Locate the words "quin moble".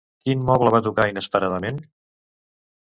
0.23-0.71